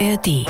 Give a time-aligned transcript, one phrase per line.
[0.00, 0.46] ARD.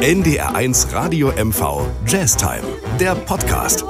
[0.00, 2.62] NDR1 Radio MV Jazztime,
[2.98, 3.84] der Podcast.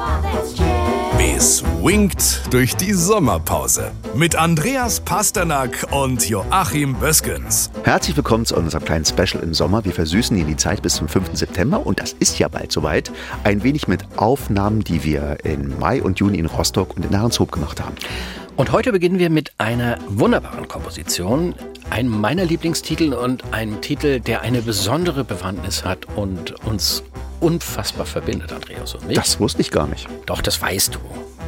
[1.40, 7.70] Swingt durch die Sommerpause mit Andreas Pasternak und Joachim Böskens.
[7.84, 9.84] Herzlich willkommen zu unserem kleinen Special im Sommer.
[9.84, 11.30] Wir versüßen Ihnen die Zeit bis zum 5.
[11.32, 13.10] September und das ist ja bald soweit.
[13.44, 17.50] Ein wenig mit Aufnahmen, die wir im Mai und Juni in Rostock und in Ahrenshoop
[17.50, 17.94] gemacht haben.
[18.56, 21.54] Und heute beginnen wir mit einer wunderbaren Komposition,
[21.90, 27.02] einem meiner Lieblingstitel und einem Titel, der eine besondere Bewandtnis hat und uns
[27.44, 29.16] unfassbar verbindet, Andreas und mich.
[29.16, 30.08] Das wusste ich gar nicht.
[30.24, 30.98] Doch, das weißt du.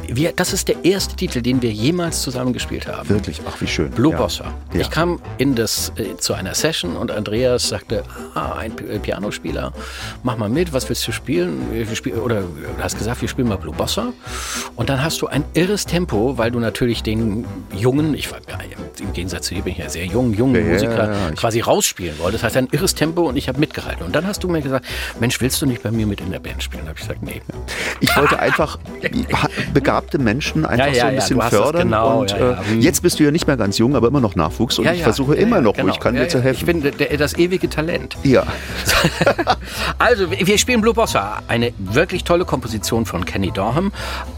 [0.09, 3.09] Wir, das ist der erste Titel, den wir jemals zusammen gespielt haben.
[3.09, 3.41] Wirklich?
[3.45, 3.89] Ach, wie schön.
[3.89, 4.17] Blue ja.
[4.17, 4.53] Bossa.
[4.73, 4.79] Ja.
[4.79, 9.73] Ich kam in das, äh, zu einer Session und Andreas sagte, ah, ein äh, Pianospieler,
[10.23, 11.73] mach mal mit, was willst du spielen?
[11.73, 12.47] Wir spielen oder du
[12.81, 14.13] hast gesagt, wir spielen mal Blue Bossa.
[14.75, 17.45] Und dann hast du ein irres Tempo, weil du natürlich den
[17.75, 18.57] jungen, ich war ja,
[18.99, 22.43] im Gegensatz zu dir bin ich ja sehr jung, jungen Musiker quasi rausspielen wolltest.
[22.43, 24.05] Das heißt, ein irres Tempo und ich habe mitgehalten.
[24.05, 24.85] Und dann hast du mir gesagt,
[25.19, 26.83] Mensch, willst du nicht bei mir mit in der Band spielen?
[26.83, 27.41] Da habe ich gesagt, nee.
[28.01, 28.77] Ich wollte einfach
[29.73, 31.83] begabte Menschen einfach so ein bisschen fördern.
[31.83, 34.79] Genau, und äh, jetzt bist du ja nicht mehr ganz jung, aber immer noch Nachwuchs.
[34.79, 35.87] Und ich versuche immer noch, genau.
[35.87, 36.59] wo ich kann, dir zu helfen.
[36.59, 38.17] Ich bin der, das ewige Talent.
[38.23, 38.43] Ja.
[39.97, 41.41] also, wir spielen Blue Bossa.
[41.47, 43.93] Eine wirklich tolle Komposition von Kenny Dorham.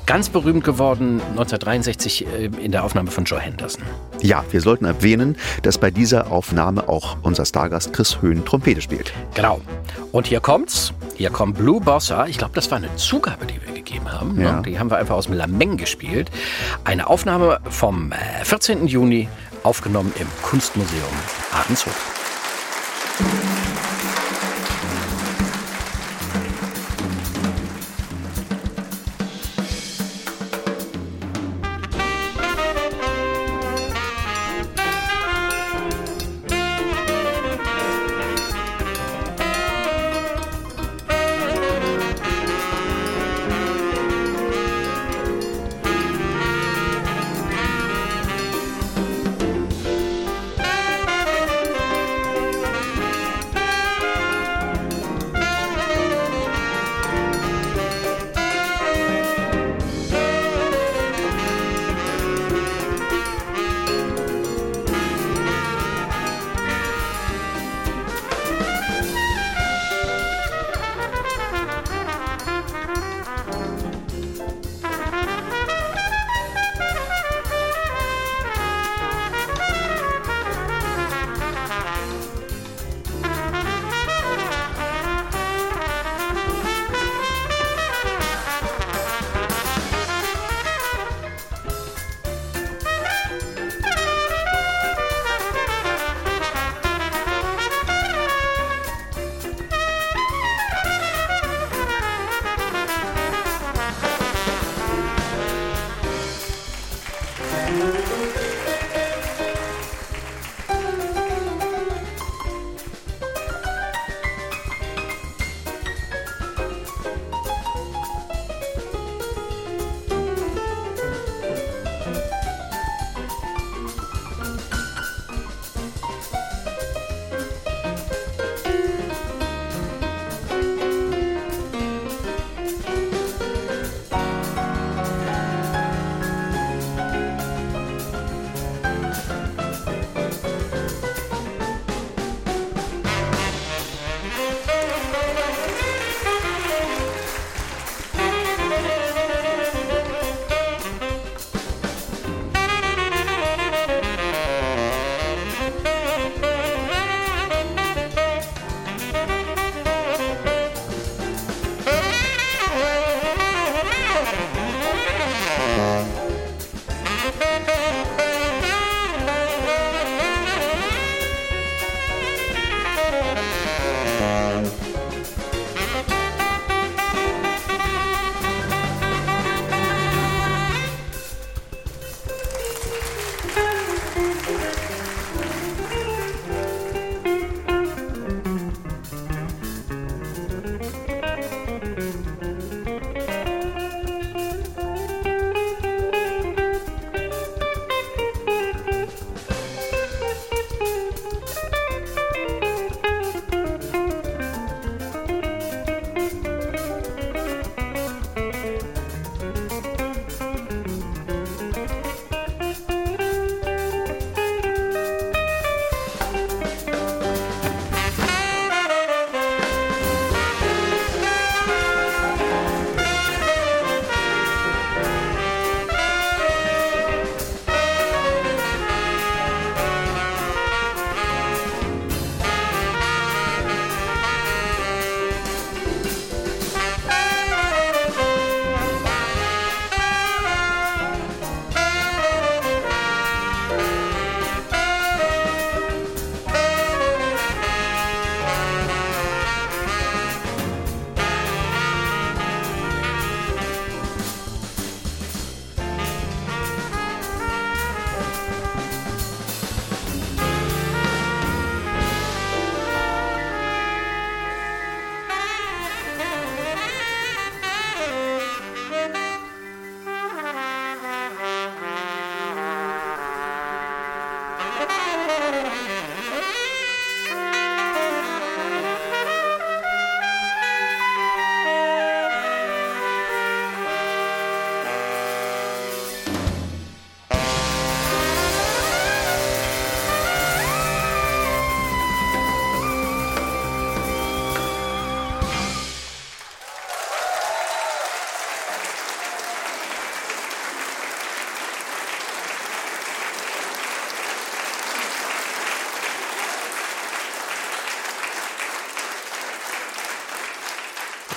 [0.06, 3.84] Ganz berühmt geworden 1963 äh, in der Aufnahme von Joe Henderson.
[4.22, 9.14] Ja, wir sollten erwähnen, dass bei dieser Aufnahme auch unser Stargast Chris Höhn Trompete spielt.
[9.34, 9.62] Genau.
[10.12, 10.94] Und hier kommt's.
[11.20, 12.28] Hier kommt Blue Bossa.
[12.28, 14.36] Ich glaube, das war eine Zugabe, die wir gegeben haben.
[14.36, 14.44] Ne?
[14.46, 14.62] Ja.
[14.62, 16.32] Die haben wir einfach aus dem Lameng gespielt.
[16.86, 18.84] Eine Aufnahme vom 14.
[18.84, 19.28] Äh, Juni,
[19.64, 21.12] aufgenommen im Kunstmuseum
[21.52, 22.19] Ahrenshof.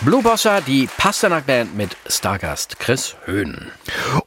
[0.05, 3.71] Blue Bossa, die Pasternak Band mit Stargast Chris Höhn.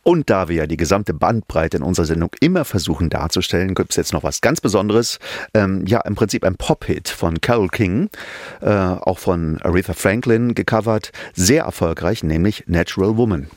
[0.03, 3.97] Und da wir ja die gesamte Bandbreite in unserer Sendung immer versuchen darzustellen, gibt es
[3.97, 5.19] jetzt noch was ganz Besonderes.
[5.53, 8.09] Ähm, ja, im Prinzip ein Pop-Hit von Carole King,
[8.61, 11.11] äh, auch von Aretha Franklin gecovert.
[11.33, 13.49] Sehr erfolgreich, nämlich Natural Woman.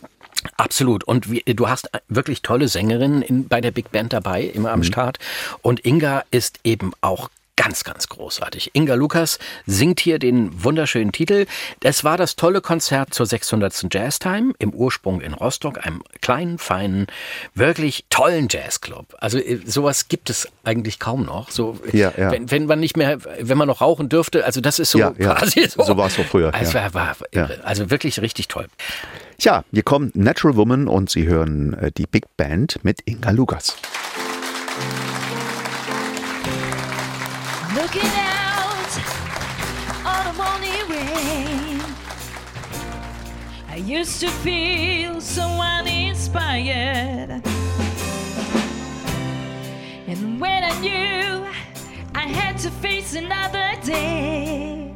[0.57, 1.05] Absolut.
[1.05, 4.81] Und wie, du hast wirklich tolle Sängerinnen in, bei der Big Band dabei, immer am
[4.81, 4.85] mhm.
[4.85, 5.19] Start.
[5.63, 8.71] Und Inga ist eben auch ganz, ganz großartig.
[8.75, 11.47] Inga Lukas singt hier den wunderschönen Titel.
[11.83, 13.93] Es war das tolle Konzert zur 600.
[13.93, 17.09] Jazztime im Ursprung in Rostock, einem kleinen, feinen,
[17.55, 19.17] wirklich tollen Jazzclub.
[19.19, 21.51] Also äh, sowas gibt es eigentlich kaum noch.
[21.51, 22.31] So, ja, ja.
[22.31, 25.11] Wenn, wenn man nicht mehr, wenn man noch rauchen dürfte, also das ist so ja,
[25.11, 25.83] quasi so.
[25.83, 26.55] So war es so früher.
[26.55, 27.17] Also, war, war,
[27.65, 28.69] also wirklich richtig toll.
[29.39, 33.77] Tja, hier kommt Natural Woman und Sie hören äh, die Big Band mit Inga Lukas.
[37.89, 38.99] Looking out
[40.05, 41.81] on a morning rain.
[43.67, 47.41] I used to feel so uninspired.
[50.07, 51.47] And when I knew
[52.15, 54.95] I had to face another day,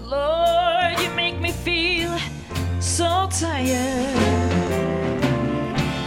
[0.00, 2.16] Lord, you make me feel
[2.78, 4.14] so tired.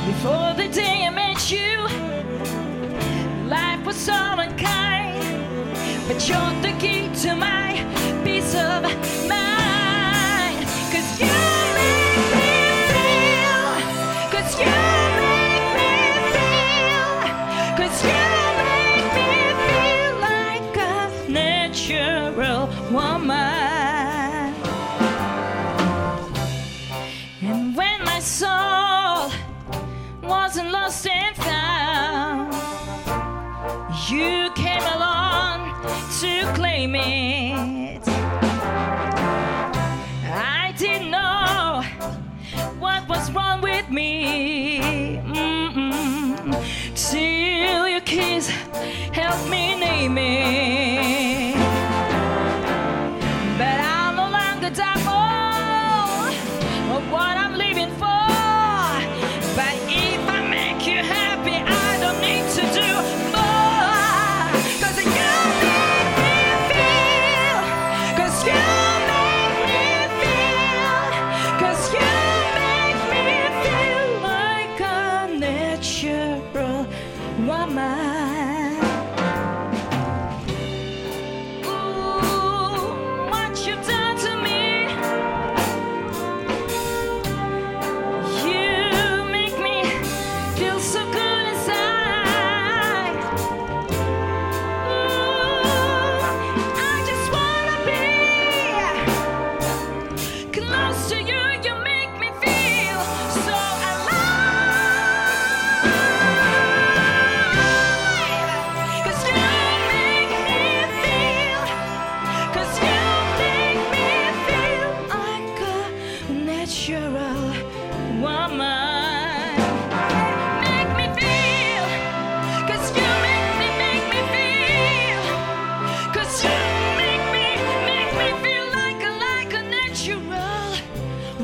[0.05, 1.89] Before the day I met you,
[3.49, 4.76] life was so unkind
[6.29, 7.66] you're the key to my
[49.27, 50.66] helped me name it.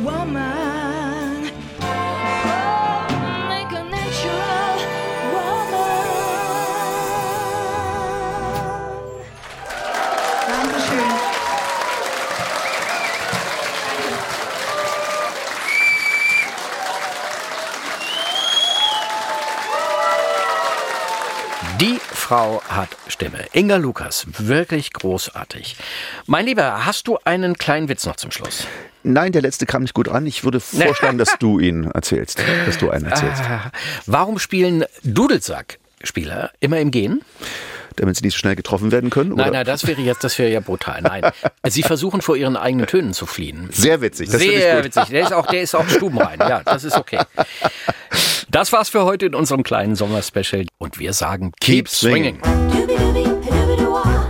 [0.04, 0.63] woman.
[22.34, 23.46] Frau hat Stimme.
[23.52, 25.78] Inga Lukas, wirklich großartig.
[26.26, 28.66] Mein Lieber, hast du einen kleinen Witz noch zum Schluss?
[29.04, 30.26] Nein, der letzte kam nicht gut an.
[30.26, 33.44] Ich würde vorschlagen, dass du ihn erzählst, dass du einen erzählst.
[33.44, 33.72] Ah,
[34.08, 37.22] warum spielen Dudelsack-Spieler immer im Gehen?
[37.96, 39.30] Damit sie nicht so schnell getroffen werden können?
[39.32, 39.58] Nein, oder?
[39.58, 41.02] nein, das wäre jetzt, das wäre ja brutal.
[41.02, 41.24] Nein,
[41.68, 43.70] sie versuchen vor ihren eigenen Tönen zu fliehen.
[43.72, 44.30] Sehr witzig.
[44.30, 45.06] Das Sehr witzig.
[45.06, 46.40] Der ist auch, der ist auch stubenrein.
[46.40, 47.20] Ja, das ist okay.
[48.50, 52.40] Das war's für heute in unserem kleinen Sommerspecial und wir sagen Keep, Keep swinging.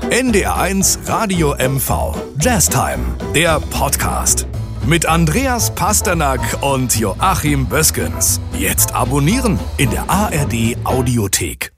[0.09, 4.47] NDR1 Radio MV Jazz Time, der Podcast.
[4.85, 8.39] Mit Andreas Pasternak und Joachim Böskens.
[8.57, 11.72] Jetzt abonnieren in der ARD Audiothek.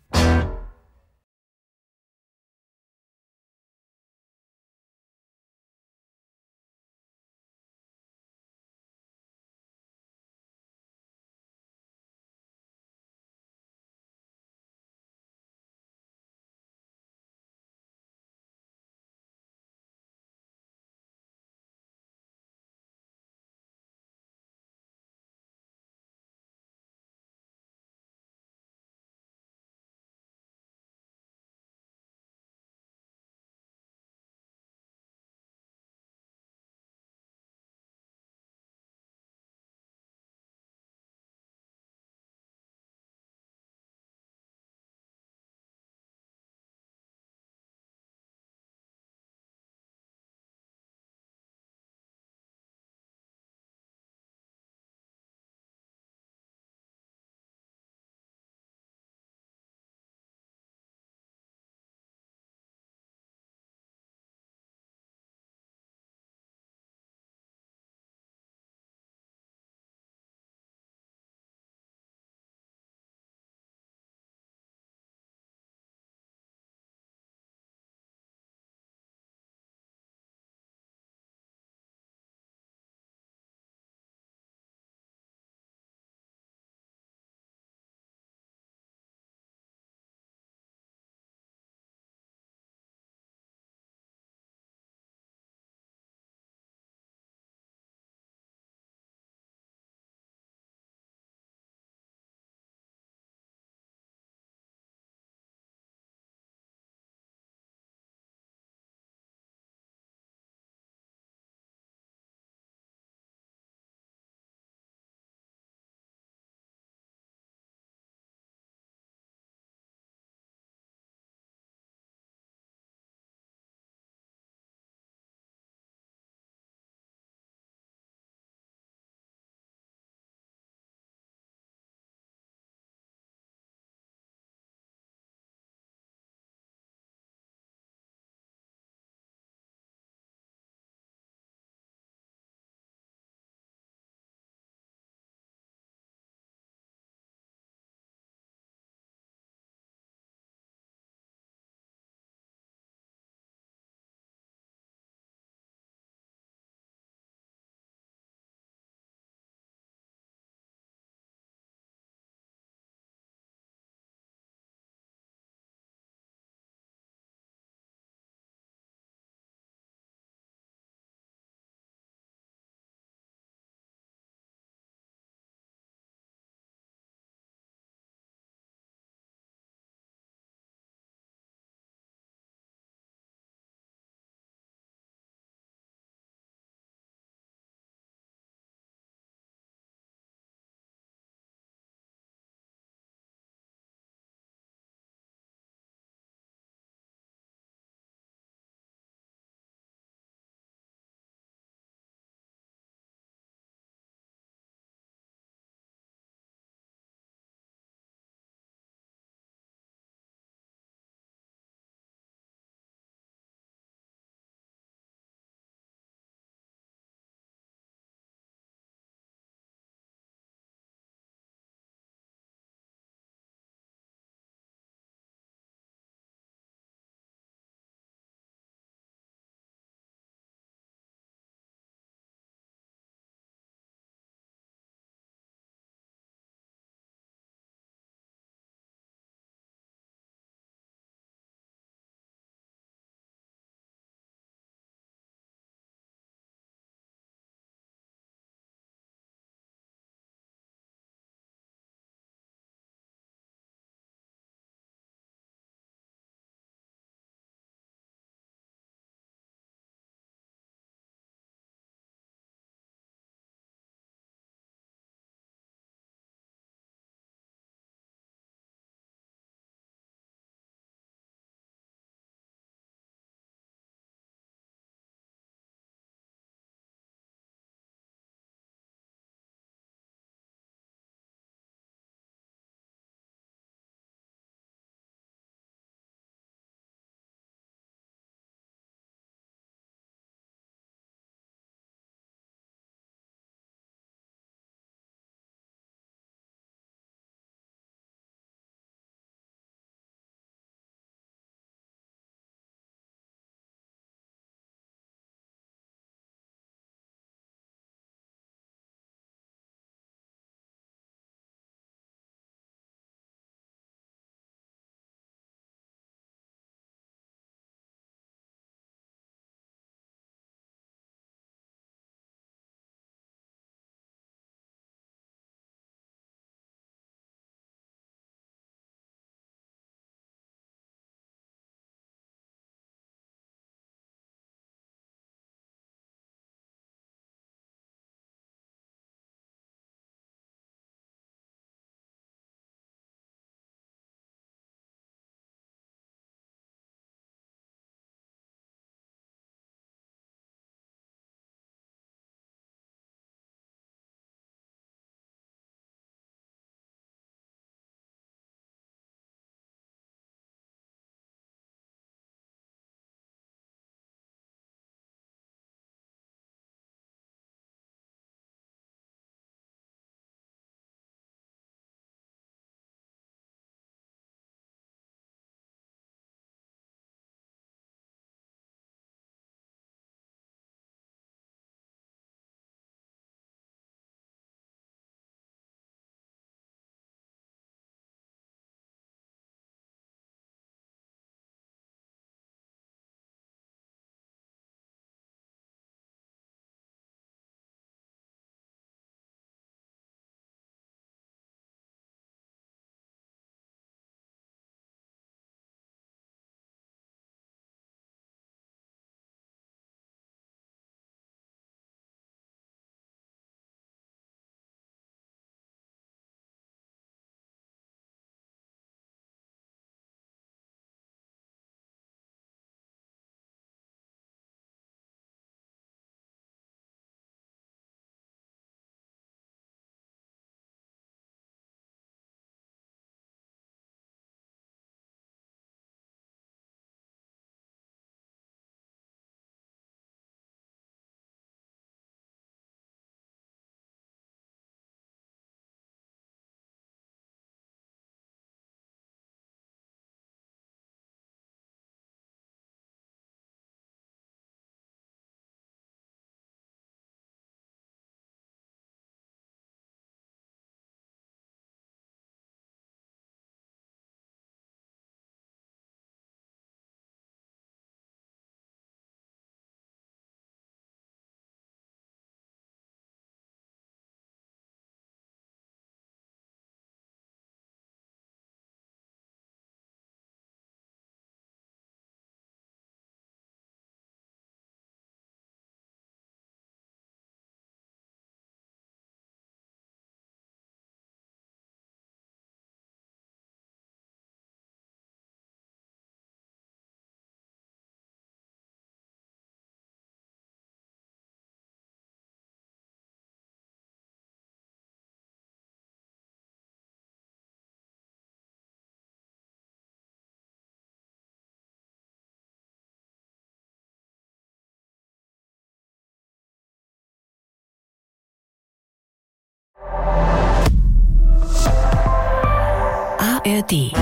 [523.46, 523.94] ARD.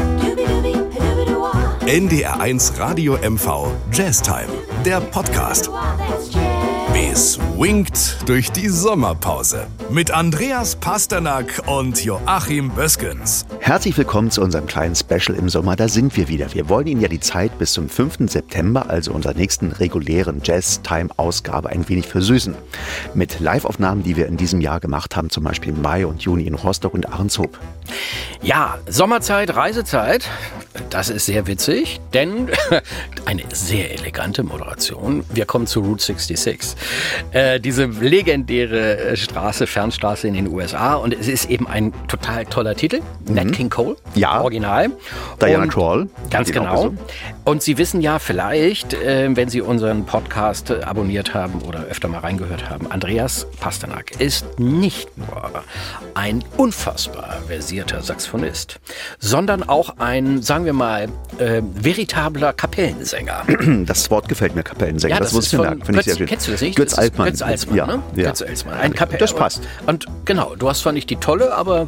[1.86, 4.47] NDR1 Radio MV Jazztime,
[4.86, 5.69] der Podcast.
[7.63, 13.45] Swingt durch die Sommerpause mit Andreas Pasternak und Joachim Böskens.
[13.60, 15.75] Herzlich willkommen zu unserem kleinen Special im Sommer.
[15.75, 16.53] Da sind wir wieder.
[16.53, 18.29] Wir wollen Ihnen ja die Zeit bis zum 5.
[18.29, 22.56] September, also unserer nächsten regulären Jazz-Time-Ausgabe, ein wenig versüßen.
[23.13, 26.45] Mit Live-Aufnahmen, die wir in diesem Jahr gemacht haben, zum Beispiel im Mai und Juni
[26.45, 27.60] in Rostock und Ahrenshoop.
[28.41, 30.29] Ja, Sommerzeit, Reisezeit.
[30.89, 32.49] Das ist sehr witzig, denn
[33.25, 35.23] eine sehr elegante Moderation.
[35.32, 36.75] Wir kommen zu Route 66.
[37.32, 40.96] Äh, diese legendäre äh, Straße, Fernstraße in den USA.
[40.96, 43.02] Und es ist eben ein total toller Titel.
[43.28, 43.36] Mhm.
[43.36, 43.96] Nat King Cole.
[44.15, 44.41] Ja.
[44.41, 44.91] Original.
[45.41, 46.10] Diana Kroll.
[46.30, 46.93] Ganz genau.
[47.43, 52.08] Und Sie wissen ja vielleicht, äh, wenn Sie unseren Podcast äh, abonniert haben oder öfter
[52.08, 55.63] mal reingehört haben, Andreas Pasternak ist nicht nur
[56.13, 58.80] ein unfassbar versierter Saxophonist,
[59.19, 63.43] sondern auch ein, sagen wir mal, äh, veritabler Kapellensänger.
[63.86, 65.15] Das Wort gefällt mir, Kapellensänger.
[65.15, 66.28] Ja, das, das wusste ich von Finde ich sehr schön.
[66.28, 66.72] Kennst du das nicht?
[66.75, 67.27] Götz Altmann.
[67.27, 67.99] Götz Alsmann, ja, ne?
[68.15, 68.29] Ja.
[68.29, 68.75] Götz Alsmann.
[68.75, 69.62] Ein Kapell das passt.
[69.86, 71.88] Und, genau, du hast zwar nicht die tolle, aber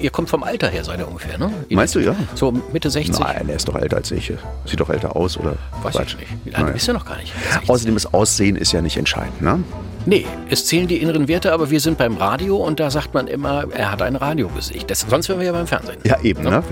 [0.00, 1.50] ihr kommt vom Alter her, seid ihr ungefähr, ne?
[1.68, 2.14] Ihr Meinst du, ja?
[2.34, 3.18] So Mitte 60?
[3.18, 4.32] Nein, er ist doch älter als ich.
[4.64, 5.54] Sieht doch älter aus, oder?
[5.82, 6.14] Weiß Quatsch.
[6.14, 6.44] ich nicht.
[6.44, 6.74] Wie lange Naja.
[6.74, 7.32] bist du noch gar nicht?
[7.52, 7.70] 60.
[7.70, 9.62] Außerdem das Aussehen ist ja nicht entscheidend, ne?
[10.06, 13.26] Nee, es zählen die inneren Werte, aber wir sind beim Radio und da sagt man
[13.26, 14.90] immer, er hat ein Radiogesicht.
[14.90, 15.98] Das, sonst wären wir ja beim Fernsehen.
[16.04, 16.62] Ja, eben, ne?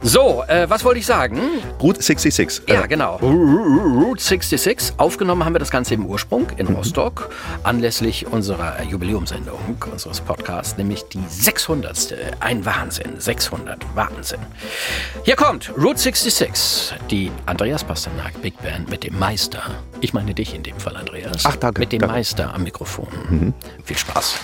[0.00, 1.38] So, äh, was wollte ich sagen?
[1.80, 2.62] Route 66.
[2.68, 3.16] Ja, Äh, genau.
[3.16, 4.94] Route 66.
[4.96, 7.30] Aufgenommen haben wir das Ganze im Ursprung in Rostock,
[7.62, 9.58] anlässlich unserer Jubiläumsendung
[9.90, 12.14] unseres Podcasts, nämlich die 600.
[12.40, 13.12] Ein Wahnsinn.
[13.18, 13.78] 600.
[13.94, 14.40] Wahnsinn.
[15.24, 16.94] Hier kommt Route 66.
[17.10, 19.62] Die Andreas Pasternak Big Band mit dem Meister.
[20.00, 21.44] Ich meine dich in dem Fall, Andreas.
[21.44, 22.16] Ach, danke, Mit dem danke.
[22.16, 23.52] Meister am Mikrofon.
[23.84, 24.38] Viel Spaß.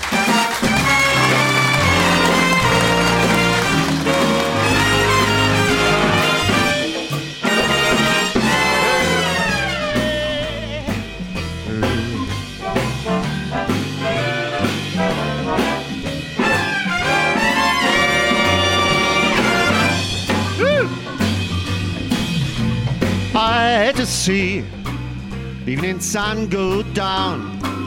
[23.35, 24.65] I had to see
[25.65, 27.78] the evening sun go down.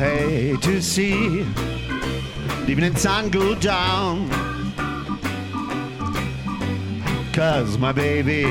[0.00, 4.30] Hate to see the evening sun go down.
[7.34, 8.46] Cause my baby,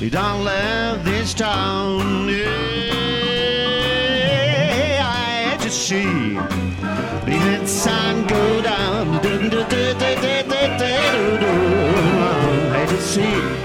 [0.00, 2.30] you don't love this town.
[2.30, 2.46] Yeah,
[5.04, 6.32] I to see
[7.26, 9.20] the evening sun go down.
[12.72, 13.61] I to see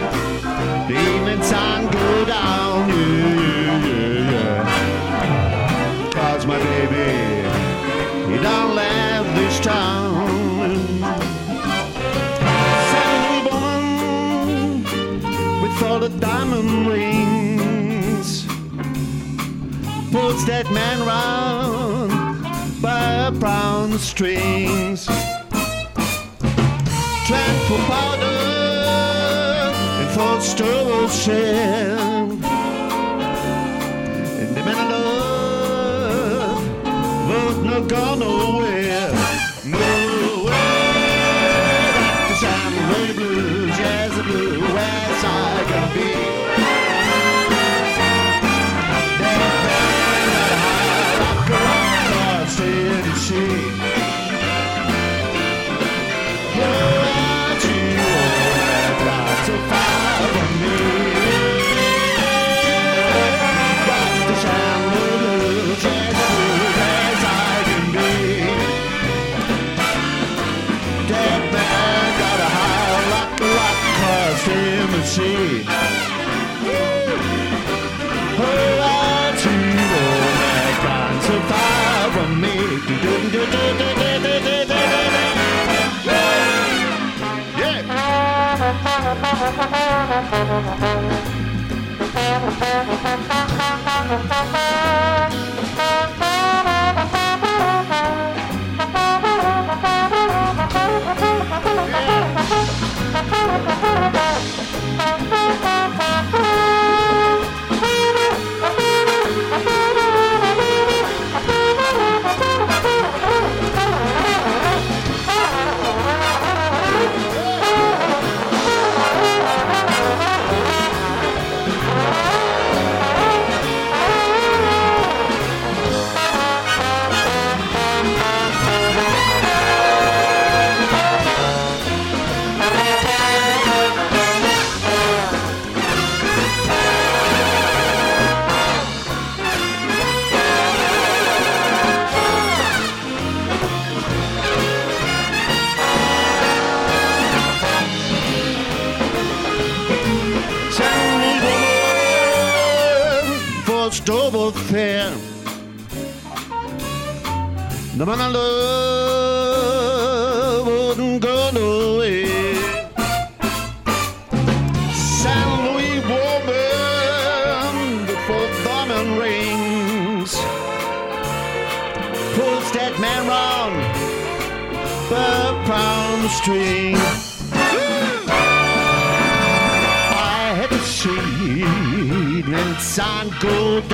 [20.27, 22.11] holds that man round
[22.81, 25.05] by brown strings.
[27.27, 28.39] Tramp for powder
[29.99, 32.31] and for sterile shell.
[34.39, 36.63] And the men love,
[37.29, 39.11] both no gone nowhere.
[39.65, 40.51] Nowhere,
[42.27, 46.36] that's the blue, jazz blue, where's I can be?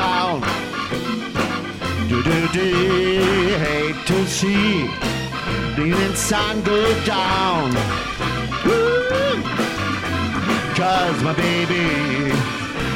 [0.03, 0.41] Go.
[2.09, 2.69] Do do do,
[3.65, 4.87] hate to see
[5.75, 7.71] the sun go down.
[10.79, 11.87] Cause my baby,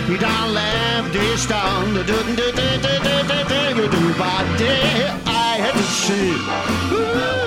[0.07, 1.93] he done left this town.
[1.93, 4.47] Do do do do do do do do do but
[5.25, 6.31] I had to see.
[6.91, 7.46] Woo!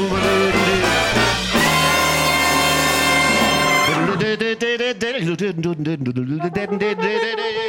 [5.41, 7.60] didn't didn't didn't didn't didn't didn't didn't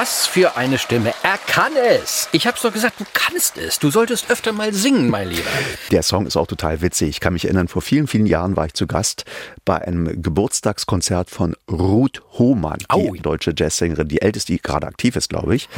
[0.00, 1.12] Was für eine Stimme.
[1.22, 2.30] Er kann es.
[2.32, 3.78] Ich hab's doch gesagt, du kannst es.
[3.78, 5.50] Du solltest öfter mal singen, mein Lieber.
[5.90, 7.10] Der Song ist auch total witzig.
[7.10, 9.26] Ich kann mich erinnern, vor vielen, vielen Jahren war ich zu Gast
[9.66, 13.12] bei einem Geburtstagskonzert von Ruth Hohmann, Au.
[13.12, 15.68] die deutsche Jazzsängerin, die älteste, die gerade aktiv ist, glaube ich.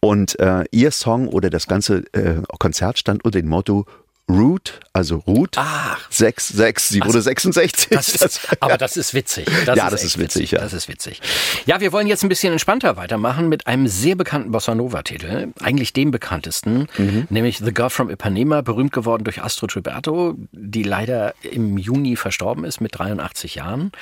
[0.00, 3.86] Und äh, ihr Song oder das ganze äh, Konzert stand unter dem Motto
[4.30, 5.98] Root, also Ruth, Ach.
[6.10, 7.88] 66, sie wurde 66.
[7.90, 9.46] Das ist, aber das ist witzig.
[9.66, 10.60] Das Ja, das echt ist witzig, ja.
[10.60, 11.20] Das ist witzig.
[11.66, 15.48] Ja, wir wollen jetzt ein bisschen entspannter weitermachen mit einem sehr bekannten Bossa Nova-Titel.
[15.60, 17.26] Eigentlich dem bekanntesten, Mhm.
[17.30, 22.64] nämlich The Girl from Ipanema, berühmt geworden durch Astrid Gilberto, die leider im Juni verstorben
[22.64, 23.92] ist mit 83 Jahren.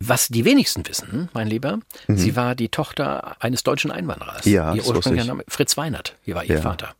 [0.00, 1.78] Was die wenigsten wissen, mein Lieber,
[2.08, 4.44] sie war die Tochter eines deutschen Einwanderers.
[4.44, 4.52] Mhm.
[4.52, 5.28] Ja, Ihr das ursprünglicher ich.
[5.28, 6.60] Name, Fritz Weinert, hier war ihr Ja.
[6.60, 6.94] Vater.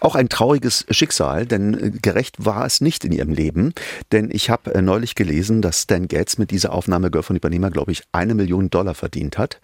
[0.00, 3.72] Auch ein trauriges Schicksal, denn äh, gerecht war es nicht in ihrem Leben.
[4.12, 7.70] Denn ich habe äh, neulich gelesen, dass Stan Getz mit dieser Aufnahme Girl von Ipanema,
[7.70, 9.60] glaube ich, eine Million Dollar verdient hat.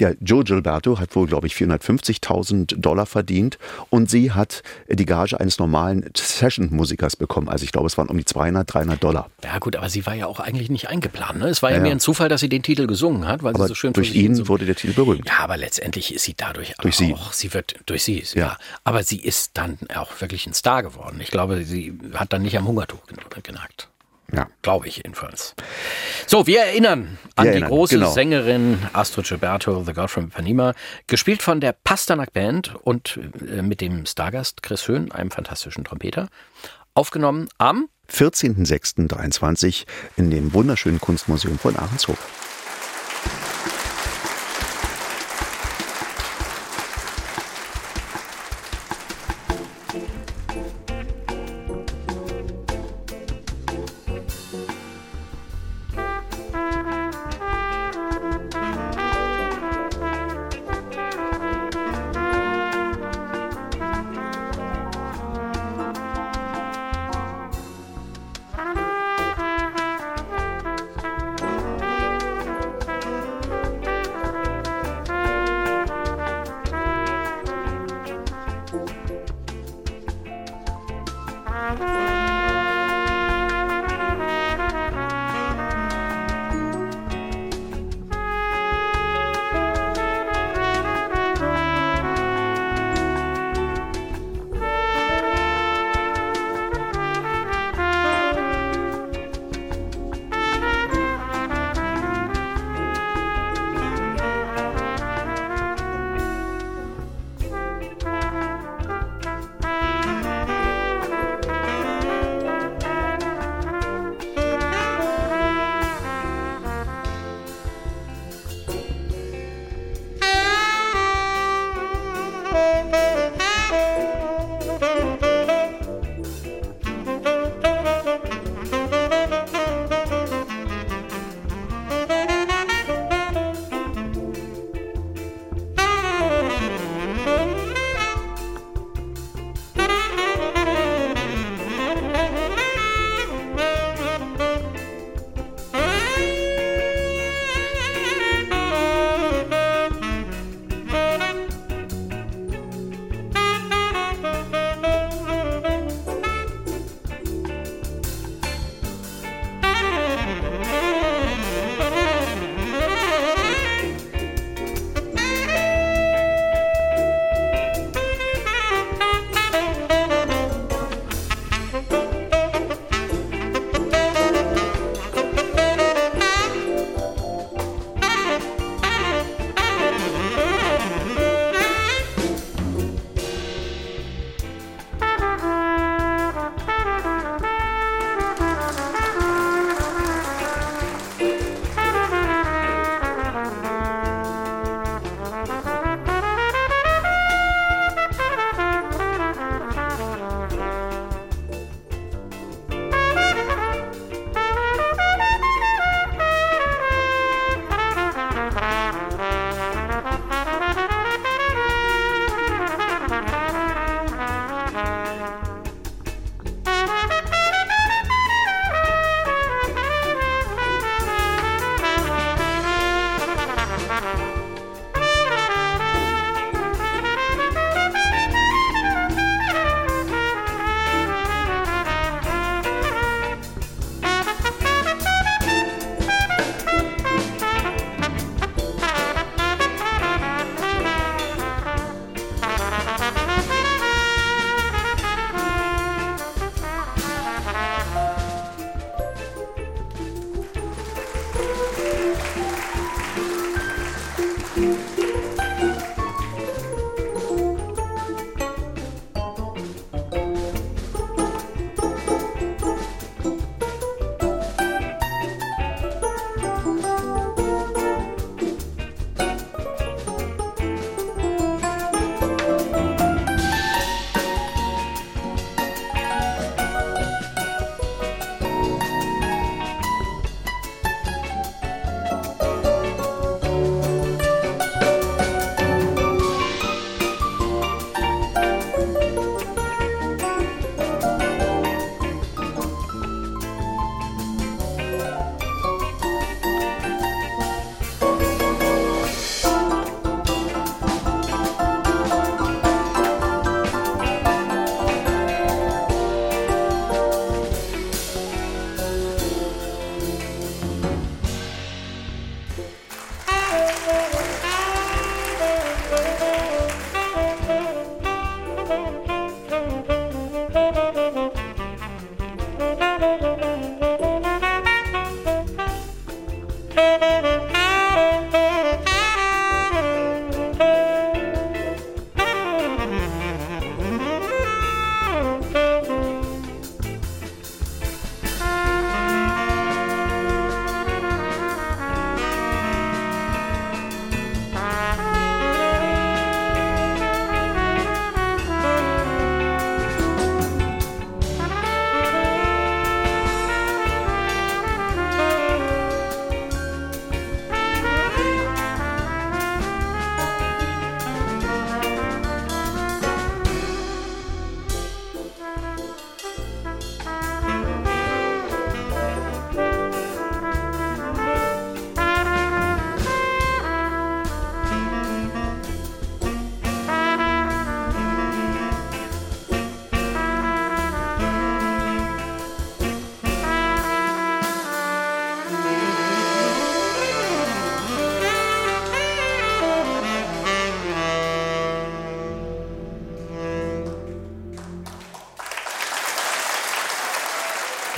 [0.00, 3.58] Der Joe Gilberto hat wohl, glaube ich, 450.000 Dollar verdient
[3.90, 7.48] und sie hat äh, die Gage eines normalen Session-Musikers bekommen.
[7.48, 9.30] Also ich glaube, es waren um die 200, 300 Dollar.
[9.44, 11.38] Ja gut, aber sie war ja auch eigentlich nicht eingeplant.
[11.38, 11.48] Ne?
[11.48, 13.64] Es war ja, Ja, mehr ein Zufall, dass sie den Titel gesungen hat, weil Aber
[13.64, 15.26] sie so schön durch ihn wurde der Titel berühmt.
[15.28, 17.14] Ja, aber letztendlich ist sie dadurch Durch sie.
[17.14, 18.40] auch, sie wird durch sie, ja.
[18.46, 18.58] Ja.
[18.84, 21.20] Aber sie ist dann auch wirklich ein Star geworden.
[21.20, 23.88] Ich glaube, sie hat dann nicht am Hungertuch gen- genagt.
[24.32, 24.48] Ja.
[24.62, 25.54] Glaube ich jedenfalls.
[26.26, 28.10] So, wir erinnern an Wir die erinnern, große genau.
[28.12, 30.74] Sängerin Astrid Gilberto, The Girl from Ipanema,
[31.06, 36.28] gespielt von der Pasternak Band und äh, mit dem Stargast Chris Höhn, einem fantastischen Trompeter.
[36.94, 39.84] Aufgenommen am 14.06.23
[40.16, 42.18] in dem wunderschönen Kunstmuseum von Ahrenshof.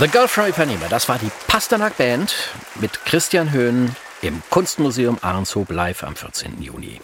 [0.00, 2.32] The Girl from Ipanema, das war die Pasternak Band
[2.80, 6.62] mit Christian Höhn im Kunstmuseum Ahrenshoop live am 14.
[6.62, 7.00] Juni.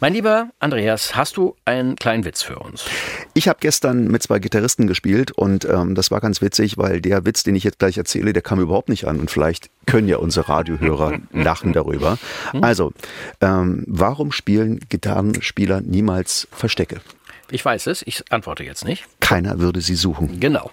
[0.00, 2.86] Mein lieber Andreas, hast du einen kleinen Witz für uns?
[3.34, 7.26] Ich habe gestern mit zwei Gitarristen gespielt und ähm, das war ganz witzig, weil der
[7.26, 10.16] Witz, den ich jetzt gleich erzähle, der kam überhaupt nicht an und vielleicht können ja
[10.16, 12.16] unsere Radiohörer lachen darüber.
[12.62, 12.94] Also,
[13.42, 17.02] ähm, warum spielen Gitarrenspieler niemals Verstecke?
[17.50, 19.04] Ich weiß es, ich antworte jetzt nicht.
[19.20, 20.38] Keiner würde sie suchen.
[20.38, 20.70] Genau.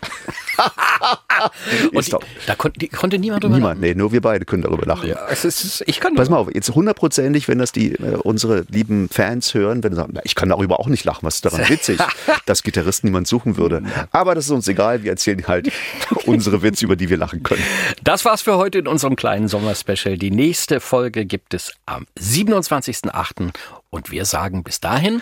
[1.93, 2.15] Und die,
[2.47, 5.09] da kon, die, konnte niemand drüber Niemand, nee, nur wir beide können darüber lachen.
[5.09, 8.65] Ja, es ist, ich kann Pass mal auf, jetzt hundertprozentig, wenn das die äh, unsere
[8.69, 11.45] lieben Fans hören, wenn sie sagen, na, ich kann darüber auch nicht lachen, was ist
[11.45, 11.99] daran witzig,
[12.45, 13.84] dass Gitarristen niemand suchen würde.
[14.11, 15.71] Aber das ist uns egal, wir erzählen halt
[16.26, 17.63] unsere Witze, über die wir lachen können.
[18.03, 20.17] Das war's für heute in unserem kleinen Sommerspecial.
[20.17, 23.51] Die nächste Folge gibt es am 27.08.
[23.89, 25.21] Und wir sagen bis dahin,